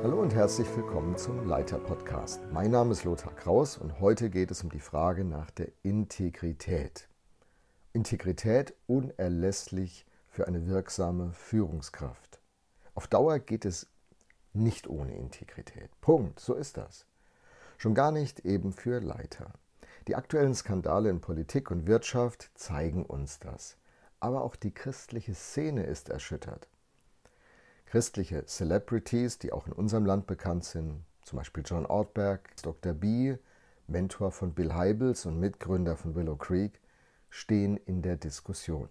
Hallo 0.00 0.20
und 0.20 0.32
herzlich 0.32 0.68
willkommen 0.76 1.16
zum 1.16 1.48
Leiter 1.48 1.76
Podcast. 1.76 2.40
Mein 2.52 2.70
Name 2.70 2.92
ist 2.92 3.02
Lothar 3.02 3.34
Kraus 3.34 3.76
und 3.76 3.98
heute 3.98 4.30
geht 4.30 4.52
es 4.52 4.62
um 4.62 4.70
die 4.70 4.78
Frage 4.78 5.24
nach 5.24 5.50
der 5.50 5.72
Integrität. 5.82 7.08
Integrität 7.92 8.74
unerlässlich 8.86 10.06
für 10.28 10.46
eine 10.46 10.68
wirksame 10.68 11.32
Führungskraft. 11.32 12.38
Auf 12.94 13.08
Dauer 13.08 13.40
geht 13.40 13.64
es 13.64 13.88
nicht 14.52 14.86
ohne 14.86 15.16
Integrität. 15.16 15.90
Punkt, 16.00 16.38
so 16.38 16.54
ist 16.54 16.76
das. 16.76 17.04
Schon 17.76 17.94
gar 17.94 18.12
nicht 18.12 18.46
eben 18.46 18.72
für 18.72 19.00
Leiter. 19.00 19.52
Die 20.06 20.14
aktuellen 20.14 20.54
Skandale 20.54 21.10
in 21.10 21.20
Politik 21.20 21.72
und 21.72 21.88
Wirtschaft 21.88 22.52
zeigen 22.54 23.04
uns 23.04 23.40
das. 23.40 23.76
Aber 24.20 24.44
auch 24.44 24.54
die 24.54 24.72
christliche 24.72 25.34
Szene 25.34 25.82
ist 25.82 26.08
erschüttert. 26.08 26.68
Christliche 27.88 28.44
Celebrities, 28.44 29.38
die 29.38 29.50
auch 29.50 29.66
in 29.66 29.72
unserem 29.72 30.04
Land 30.04 30.26
bekannt 30.26 30.64
sind, 30.64 31.06
zum 31.22 31.38
Beispiel 31.38 31.62
John 31.64 31.86
Ortberg, 31.86 32.54
Dr. 32.62 32.92
B., 32.92 33.38
Mentor 33.86 34.30
von 34.30 34.52
Bill 34.52 34.74
Heibels 34.74 35.24
und 35.24 35.40
Mitgründer 35.40 35.96
von 35.96 36.14
Willow 36.14 36.36
Creek, 36.36 36.82
stehen 37.30 37.78
in 37.78 38.02
der 38.02 38.16
Diskussion. 38.16 38.90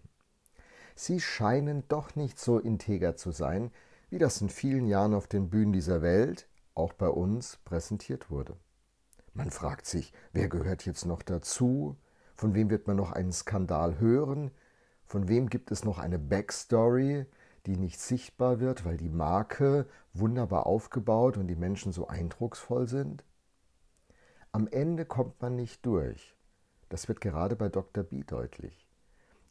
Sie 0.95 1.21
scheinen 1.21 1.83
doch 1.89 2.15
nicht 2.15 2.39
so 2.39 2.57
integer 2.57 3.15
zu 3.15 3.29
sein, 3.29 3.69
wie 4.09 4.17
das 4.17 4.41
in 4.41 4.49
vielen 4.49 4.87
Jahren 4.87 5.13
auf 5.13 5.27
den 5.27 5.51
Bühnen 5.51 5.73
dieser 5.73 6.01
Welt, 6.01 6.47
auch 6.73 6.93
bei 6.93 7.09
uns, 7.09 7.57
präsentiert 7.65 8.31
wurde. 8.31 8.57
Man 9.35 9.51
fragt 9.51 9.85
sich, 9.85 10.11
wer 10.33 10.49
gehört 10.49 10.87
jetzt 10.87 11.05
noch 11.05 11.21
dazu? 11.21 11.97
Von 12.33 12.55
wem 12.55 12.71
wird 12.71 12.87
man 12.87 12.97
noch 12.97 13.11
einen 13.11 13.31
Skandal 13.31 13.99
hören? 13.99 14.49
Von 15.05 15.27
wem 15.27 15.51
gibt 15.51 15.69
es 15.69 15.83
noch 15.83 15.99
eine 15.99 16.17
Backstory, 16.17 17.27
die 17.67 17.77
nicht 17.77 17.99
sichtbar 17.99 18.59
wird, 18.59 18.85
weil 18.85 18.97
die 18.97 19.09
Marke 19.09 19.85
wunderbar 20.13 20.65
aufgebaut 20.65 21.37
und 21.37 21.47
die 21.47 21.55
Menschen 21.55 21.91
so 21.91 22.07
eindrucksvoll 22.07 22.87
sind? 22.87 23.23
Am 24.51 24.67
Ende 24.67 25.05
kommt 25.05 25.41
man 25.41 25.55
nicht 25.55 25.85
durch. 25.85 26.35
Das 26.89 27.07
wird 27.07 27.21
gerade 27.21 27.55
bei 27.55 27.67
Dr. 27.67 28.03
B 28.03 28.23
deutlich. 28.23 28.87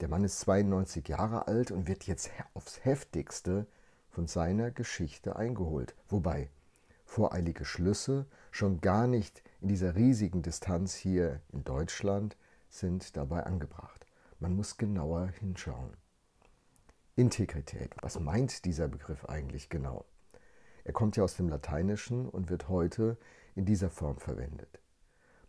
Der 0.00 0.08
Mann 0.08 0.24
ist 0.24 0.40
92 0.40 1.08
Jahre 1.08 1.46
alt 1.46 1.70
und 1.70 1.88
wird 1.88 2.04
jetzt 2.04 2.30
aufs 2.54 2.84
heftigste 2.84 3.66
von 4.08 4.26
seiner 4.26 4.70
Geschichte 4.70 5.36
eingeholt. 5.36 5.94
Wobei 6.08 6.50
voreilige 7.04 7.64
Schlüsse 7.64 8.26
schon 8.50 8.80
gar 8.80 9.06
nicht 9.06 9.42
in 9.60 9.68
dieser 9.68 9.94
riesigen 9.94 10.42
Distanz 10.42 10.94
hier 10.94 11.40
in 11.52 11.64
Deutschland 11.64 12.36
sind 12.68 13.16
dabei 13.16 13.44
angebracht. 13.44 14.06
Man 14.40 14.54
muss 14.54 14.76
genauer 14.76 15.28
hinschauen. 15.28 15.96
Integrität. 17.16 17.94
Was 18.02 18.20
meint 18.20 18.66
dieser 18.66 18.88
Begriff 18.88 19.24
eigentlich 19.24 19.70
genau? 19.70 20.04
Er 20.84 20.92
kommt 20.92 21.16
ja 21.16 21.24
aus 21.24 21.34
dem 21.34 21.48
Lateinischen 21.48 22.28
und 22.28 22.50
wird 22.50 22.68
heute 22.68 23.16
in 23.54 23.64
dieser 23.64 23.88
Form 23.88 24.18
verwendet. 24.18 24.80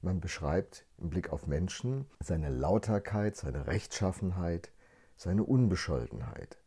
Man 0.01 0.21
beschreibt 0.21 0.85
im 0.97 1.09
Blick 1.09 1.29
auf 1.33 1.45
Menschen 1.45 2.05
seine 2.21 2.49
Lauterkeit, 2.49 3.35
seine 3.35 3.67
Rechtschaffenheit, 3.67 4.71
seine 5.17 5.43
Unbescholtenheit. 5.43 6.57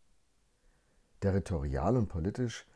Territorial 1.20 1.96
und 1.96 2.08
politisch 2.08 2.66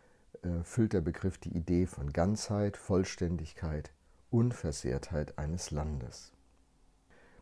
äh, 0.42 0.62
füllt 0.62 0.94
der 0.94 1.02
Begriff 1.02 1.36
die 1.36 1.54
Idee 1.54 1.86
von 1.86 2.12
Ganzheit, 2.12 2.78
Vollständigkeit, 2.78 3.92
Unversehrtheit 4.30 5.38
eines 5.38 5.70
Landes. 5.70 6.32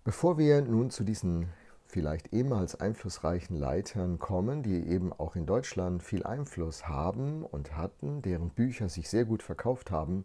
Bevor 0.03 0.39
wir 0.39 0.61
nun 0.63 0.91
zu 0.91 1.05
diesen 1.05 1.53
vielleicht 1.93 2.33
ehemals 2.33 2.81
einflussreichen 2.81 3.55
Leitern 3.55 4.19
kommen, 4.19 4.63
die 4.63 4.89
eben 4.89 5.13
auch 5.13 5.37
in 5.37 5.45
Deutschland 5.45 6.03
viel 6.03 6.25
Einfluss 6.25 6.89
haben 6.89 7.45
und 7.45 7.77
hatten, 7.77 8.23
deren 8.23 8.49
Bücher 8.49 8.89
sich 8.89 9.11
sehr 9.11 9.27
gut 9.27 9.43
verkauft 9.43 9.91
haben, 9.91 10.25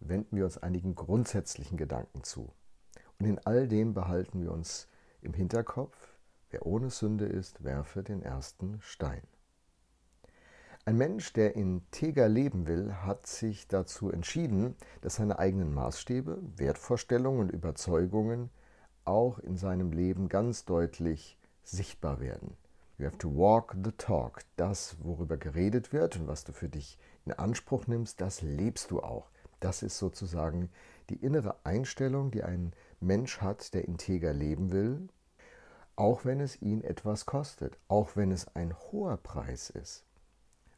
wenden 0.00 0.36
wir 0.36 0.46
uns 0.46 0.56
einigen 0.56 0.94
grundsätzlichen 0.94 1.76
Gedanken 1.76 2.24
zu. 2.24 2.50
Und 3.18 3.26
in 3.26 3.38
all 3.40 3.68
dem 3.68 3.92
behalten 3.92 4.40
wir 4.40 4.50
uns 4.50 4.88
im 5.20 5.34
Hinterkopf, 5.34 5.96
wer 6.50 6.64
ohne 6.64 6.88
Sünde 6.88 7.26
ist, 7.26 7.62
werfe 7.62 8.02
den 8.02 8.22
ersten 8.22 8.80
Stein. 8.80 9.22
Ein 10.86 10.96
Mensch, 10.96 11.34
der 11.34 11.54
integer 11.56 12.26
leben 12.26 12.66
will, 12.66 12.90
hat 12.90 13.26
sich 13.26 13.68
dazu 13.68 14.10
entschieden, 14.10 14.76
dass 15.02 15.16
seine 15.16 15.38
eigenen 15.38 15.74
Maßstäbe, 15.74 16.38
Wertvorstellungen 16.56 17.42
und 17.42 17.52
Überzeugungen 17.52 18.48
auch 19.04 19.38
in 19.38 19.56
seinem 19.56 19.92
Leben 19.92 20.28
ganz 20.28 20.64
deutlich 20.64 21.36
sichtbar 21.64 22.20
werden. 22.20 22.56
You 22.98 23.06
have 23.06 23.18
to 23.18 23.34
walk 23.34 23.74
the 23.82 23.92
talk. 23.92 24.42
Das, 24.56 24.96
worüber 25.02 25.36
geredet 25.36 25.92
wird 25.92 26.16
und 26.16 26.28
was 26.28 26.44
du 26.44 26.52
für 26.52 26.68
dich 26.68 26.98
in 27.24 27.32
Anspruch 27.32 27.86
nimmst, 27.86 28.20
das 28.20 28.42
lebst 28.42 28.90
du 28.90 29.00
auch. 29.00 29.30
Das 29.60 29.82
ist 29.82 29.98
sozusagen 29.98 30.70
die 31.08 31.16
innere 31.16 31.56
Einstellung, 31.64 32.30
die 32.30 32.42
ein 32.42 32.72
Mensch 33.00 33.40
hat, 33.40 33.74
der 33.74 33.86
integer 33.86 34.32
leben 34.32 34.72
will, 34.72 35.08
auch 35.96 36.24
wenn 36.24 36.40
es 36.40 36.60
ihn 36.62 36.82
etwas 36.82 37.26
kostet, 37.26 37.78
auch 37.88 38.16
wenn 38.16 38.32
es 38.32 38.54
ein 38.54 38.74
hoher 38.74 39.16
Preis 39.16 39.70
ist. 39.70 40.04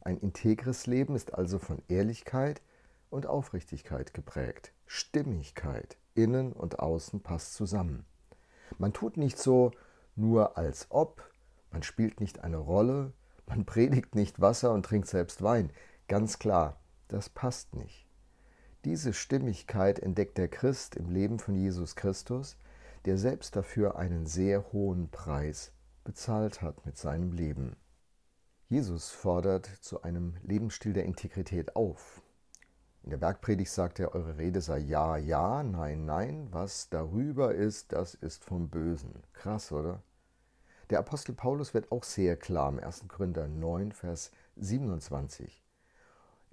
Ein 0.01 0.17
integres 0.17 0.87
Leben 0.87 1.15
ist 1.15 1.33
also 1.33 1.57
von 1.57 1.81
Ehrlichkeit 1.87 2.61
und 3.09 3.25
Aufrichtigkeit 3.25 4.13
geprägt. 4.13 4.71
Stimmigkeit, 4.85 5.97
innen 6.13 6.53
und 6.53 6.79
außen 6.79 7.21
passt 7.21 7.55
zusammen. 7.55 8.05
Man 8.77 8.93
tut 8.93 9.17
nicht 9.17 9.37
so 9.37 9.71
nur 10.15 10.57
als 10.57 10.87
ob, 10.89 11.23
man 11.71 11.83
spielt 11.83 12.19
nicht 12.19 12.43
eine 12.43 12.57
Rolle, 12.57 13.13
man 13.47 13.65
predigt 13.65 14.15
nicht 14.15 14.41
Wasser 14.41 14.73
und 14.73 14.85
trinkt 14.85 15.07
selbst 15.07 15.41
Wein. 15.41 15.71
Ganz 16.07 16.39
klar, 16.39 16.79
das 17.07 17.29
passt 17.29 17.75
nicht. 17.75 18.07
Diese 18.85 19.13
Stimmigkeit 19.13 19.99
entdeckt 19.99 20.37
der 20.37 20.47
Christ 20.47 20.95
im 20.95 21.09
Leben 21.09 21.39
von 21.39 21.55
Jesus 21.55 21.95
Christus, 21.95 22.57
der 23.05 23.17
selbst 23.17 23.55
dafür 23.55 23.97
einen 23.97 24.25
sehr 24.25 24.71
hohen 24.71 25.09
Preis 25.09 25.71
bezahlt 26.03 26.61
hat 26.61 26.85
mit 26.85 26.97
seinem 26.97 27.31
Leben. 27.31 27.75
Jesus 28.67 29.11
fordert 29.11 29.65
zu 29.65 30.01
einem 30.03 30.35
Lebensstil 30.43 30.93
der 30.93 31.05
Integrität 31.05 31.75
auf. 31.75 32.21
In 33.05 33.11
der 33.11 33.17
Bergpredigt 33.17 33.69
sagt 33.69 33.99
er, 33.99 34.15
eure 34.15 34.39
Rede 34.39 34.61
sei 34.61 34.79
ja, 34.79 35.15
ja, 35.15 35.61
nein, 35.61 36.05
nein, 36.05 36.47
was 36.49 36.89
darüber 36.89 37.53
ist, 37.53 37.93
das 37.93 38.15
ist 38.15 38.43
vom 38.43 38.67
Bösen. 38.69 39.21
Krass, 39.31 39.71
oder? 39.71 40.01
Der 40.89 40.97
Apostel 40.97 41.35
Paulus 41.35 41.75
wird 41.75 41.91
auch 41.91 42.03
sehr 42.03 42.35
klar 42.35 42.67
im 42.67 42.79
1. 42.79 43.05
Korinther 43.07 43.47
9, 43.47 43.91
Vers 43.91 44.31
27. 44.55 45.63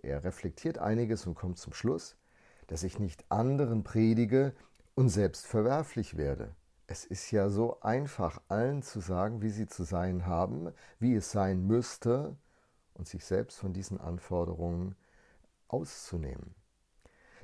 Er 0.03 0.25
reflektiert 0.25 0.77
einiges 0.77 1.27
und 1.27 1.37
kommt 1.37 1.57
zum 1.57 1.73
Schluss, 1.73 2.17
dass 2.67 2.83
ich 2.83 2.99
nicht 2.99 3.25
anderen 3.31 3.83
predige 3.83 4.53
und 4.95 5.09
selbst 5.09 5.47
verwerflich 5.47 6.19
werde. 6.19 6.55
Es 6.87 7.07
ist 7.07 7.31
ja 7.31 7.49
so 7.49 7.81
einfach, 7.81 8.43
allen 8.49 8.83
zu 8.83 9.01
sagen, 9.01 9.41
wie 9.41 9.49
sie 9.49 9.69
zu 9.69 9.85
sein 9.85 10.27
haben, 10.27 10.71
wie 10.99 11.15
es 11.15 11.33
sein 11.33 11.67
müsste 11.67 12.37
und 12.93 13.09
sich 13.09 13.25
selbst 13.25 13.59
von 13.59 13.73
diesen 13.73 13.99
Anforderungen 13.99 14.97
auszunehmen. 15.73 16.55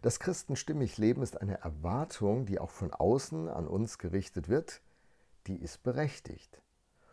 Das 0.03 0.21
christenstimmig 0.21 0.97
Leben 0.99 1.23
ist 1.23 1.41
eine 1.41 1.61
Erwartung, 1.61 2.47
die 2.47 2.61
auch 2.61 2.71
von 2.71 2.93
außen 2.93 3.49
an 3.49 3.67
uns 3.67 3.99
gerichtet 3.99 4.49
wird, 4.49 4.81
die 5.47 5.57
ist 5.57 5.83
berechtigt. 5.83 6.63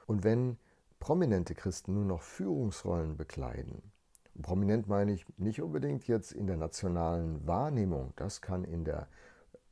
Und 0.06 0.24
wenn 0.24 0.58
prominente 1.00 1.56
Christen 1.56 1.96
nur 1.96 2.06
noch 2.06 2.22
Führungsrollen 2.22 3.18
bekleiden, 3.18 3.92
prominent 4.42 4.88
meine 4.88 5.14
ich 5.14 5.26
nicht 5.38 5.62
unbedingt 5.62 6.08
jetzt 6.08 6.32
in 6.32 6.46
der 6.46 6.58
nationalen 6.58 7.46
Wahrnehmung, 7.48 8.14
das 8.18 8.42
kann 8.42 8.64
in 8.64 8.84
der 8.84 9.08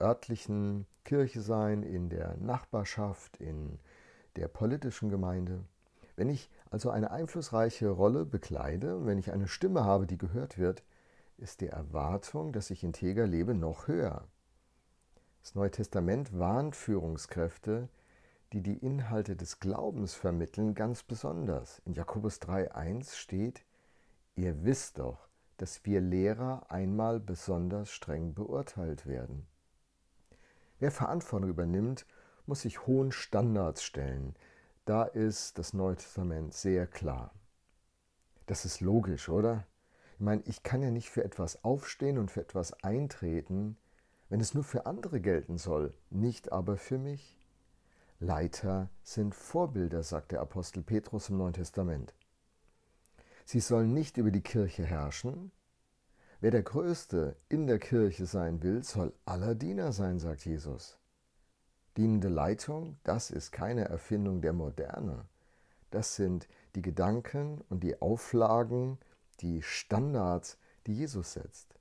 örtlichen 0.02 0.88
Kirche 1.04 1.42
sein, 1.42 1.84
in 1.84 2.10
der 2.10 2.36
Nachbarschaft, 2.38 3.38
in 3.38 3.80
der 4.38 4.48
politischen 4.48 5.10
Gemeinde. 5.10 5.64
Wenn 6.16 6.30
ich 6.30 6.50
also 6.70 6.90
eine 6.90 7.12
einflussreiche 7.12 7.90
Rolle 7.90 8.26
bekleide 8.26 9.06
wenn 9.06 9.18
ich 9.18 9.32
eine 9.32 9.48
Stimme 9.48 9.84
habe, 9.84 10.08
die 10.08 10.18
gehört 10.18 10.58
wird, 10.58 10.84
ist 11.38 11.62
die 11.62 11.68
Erwartung, 11.68 12.54
dass 12.54 12.70
ich 12.70 12.84
integer 12.84 13.28
lebe, 13.28 13.54
noch 13.54 13.88
höher. 13.88 14.28
Das 15.42 15.56
Neue 15.56 15.72
Testament 15.72 16.38
warnt 16.38 16.76
Führungskräfte, 16.76 17.90
die 18.54 18.62
die 18.62 18.78
Inhalte 18.78 19.36
des 19.36 19.60
Glaubens 19.60 20.14
vermitteln, 20.14 20.76
ganz 20.76 21.04
besonders. 21.04 21.82
In 21.86 21.94
Jakobus 21.94 22.40
3.1 22.42 23.16
steht, 23.16 23.66
ihr 24.36 24.64
wisst 24.64 25.00
doch, 25.00 25.28
dass 25.58 25.84
wir 25.86 26.02
Lehrer 26.02 26.70
einmal 26.70 27.20
besonders 27.20 27.90
streng 27.90 28.34
beurteilt 28.34 29.06
werden. 29.06 29.48
Wer 30.80 30.92
Verantwortung 30.92 31.50
übernimmt, 31.50 32.06
muss 32.46 32.62
sich 32.62 32.86
hohen 32.86 33.12
Standards 33.12 33.84
stellen. 33.84 34.36
Da 34.86 35.04
ist 35.04 35.58
das 35.58 35.74
Neue 35.74 35.96
Testament 35.96 36.54
sehr 36.54 36.88
klar. 36.88 37.34
Das 38.46 38.66
ist 38.66 38.82
logisch, 38.82 39.30
oder? 39.30 39.66
Ich 40.24 40.26
meine, 40.26 40.44
ich 40.46 40.64
kann 40.64 40.82
ja 40.82 40.90
nicht 40.90 41.10
für 41.10 41.22
etwas 41.26 41.66
aufstehen 41.66 42.18
und 42.18 42.32
für 42.32 42.40
etwas 42.40 42.82
eintreten, 42.82 43.76
wenn 44.30 44.40
es 44.40 44.54
nur 44.54 44.64
für 44.64 44.86
andere 44.86 45.20
gelten 45.20 45.58
soll, 45.58 45.94
nicht 46.12 46.54
aber 46.54 46.78
für 46.78 46.98
mich. 46.98 47.46
Leiter 48.22 48.90
sind 49.04 49.36
Vorbilder, 49.36 50.02
sagt 50.02 50.32
der 50.32 50.40
Apostel 50.40 50.82
Petrus 50.82 51.28
im 51.28 51.36
Neuen 51.36 51.52
Testament. 51.52 52.14
Sie 53.44 53.60
sollen 53.60 53.94
nicht 53.94 54.16
über 54.16 54.32
die 54.32 54.40
Kirche 54.40 54.86
herrschen, 54.86 55.52
Wer 56.40 56.52
der 56.52 56.64
Größte 56.64 57.36
in 57.50 57.68
der 57.68 57.80
Kirche 57.80 58.26
sein 58.26 58.64
will, 58.64 58.82
soll 58.82 59.12
aller 59.26 59.56
Diener 59.56 59.92
sein, 59.92 60.20
sagt 60.20 60.46
Jesus. 60.46 60.98
Dienende 61.98 62.30
Leitung, 62.30 62.98
das 63.04 63.30
ist 63.30 63.52
keine 63.52 63.90
Erfindung 63.90 64.40
der 64.40 64.54
Moderne. 64.54 65.26
Das 65.92 66.16
sind 66.16 66.48
die 66.76 66.82
Gedanken 66.82 67.60
und 67.68 67.84
die 67.84 68.02
Auflagen, 68.02 69.00
die 69.38 69.62
Standards, 69.62 70.58
die 70.88 70.94
Jesus 70.94 71.34
setzt. 71.34 71.76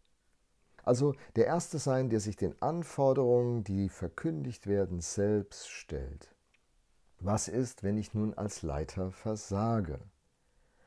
Also 0.84 1.14
der 1.36 1.46
Erste 1.46 1.78
sein, 1.78 2.10
der 2.10 2.20
sich 2.20 2.36
den 2.36 2.60
Anforderungen, 2.60 3.62
die 3.62 3.88
verkündigt 3.88 4.66
werden, 4.66 5.00
selbst 5.00 5.68
stellt. 5.68 6.34
Was 7.20 7.46
ist, 7.46 7.84
wenn 7.84 7.98
ich 7.98 8.14
nun 8.14 8.34
als 8.34 8.62
Leiter 8.62 9.12
versage? 9.12 10.00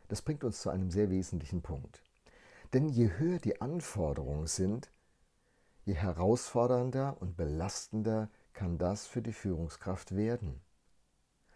Das 0.10 0.22
bringt 0.22 0.44
uns 0.44 0.60
zu 0.60 0.70
einem 0.70 0.92
sehr 0.92 1.10
wesentlichen 1.10 1.62
Punkt. 1.62 2.04
Denn 2.74 2.90
je 2.90 3.10
höher 3.18 3.40
die 3.40 3.62
Anforderungen 3.62 4.48
sind, 4.48 4.92
je 5.86 5.94
herausfordernder 5.94 7.16
und 7.22 7.38
belastender 7.38 8.30
kann 8.52 8.78
das 8.78 9.08
für 9.08 9.22
die 9.22 9.34
Führungskraft 9.34 10.16
werden. 10.16 10.62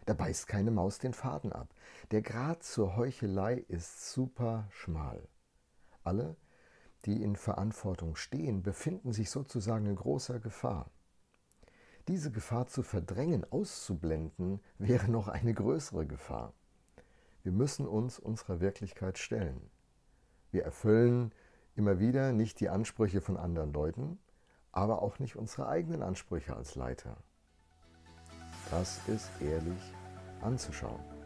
Da 0.09 0.15
beißt 0.15 0.47
keine 0.47 0.71
Maus 0.71 0.97
den 0.97 1.13
Faden 1.13 1.53
ab. 1.53 1.71
Der 2.09 2.23
Grad 2.23 2.63
zur 2.63 2.95
Heuchelei 2.95 3.63
ist 3.67 4.11
super 4.11 4.67
schmal. 4.71 5.27
Alle, 6.03 6.35
die 7.05 7.21
in 7.21 7.35
Verantwortung 7.35 8.15
stehen, 8.15 8.63
befinden 8.63 9.13
sich 9.13 9.29
sozusagen 9.29 9.85
in 9.85 9.95
großer 9.95 10.39
Gefahr. 10.39 10.89
Diese 12.07 12.31
Gefahr 12.31 12.65
zu 12.65 12.81
verdrängen, 12.81 13.45
auszublenden, 13.51 14.61
wäre 14.79 15.11
noch 15.11 15.27
eine 15.27 15.53
größere 15.53 16.07
Gefahr. 16.07 16.53
Wir 17.43 17.51
müssen 17.51 17.85
uns 17.85 18.17
unserer 18.17 18.61
Wirklichkeit 18.61 19.19
stellen. 19.19 19.69
Wir 20.49 20.63
erfüllen 20.63 21.35
immer 21.75 21.99
wieder 21.99 22.33
nicht 22.33 22.59
die 22.61 22.69
Ansprüche 22.69 23.21
von 23.21 23.37
anderen 23.37 23.73
Leuten, 23.73 24.17
aber 24.71 25.03
auch 25.03 25.19
nicht 25.19 25.35
unsere 25.35 25.67
eigenen 25.67 26.01
Ansprüche 26.01 26.55
als 26.55 26.73
Leiter. 26.73 27.15
Das 28.71 29.07
ist 29.07 29.29
ehrlich 29.39 29.98
anzuschauen. 30.41 31.18